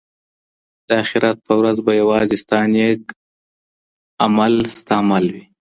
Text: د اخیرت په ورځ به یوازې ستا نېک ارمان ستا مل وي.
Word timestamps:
د 0.87 0.89
اخیرت 1.03 1.37
په 1.47 1.53
ورځ 1.59 1.77
به 1.85 1.91
یوازې 2.01 2.37
ستا 2.43 2.59
نېک 2.73 3.01
ارمان 4.23 4.53
ستا 4.77 4.97
مل 5.09 5.25
وي. 5.33 5.45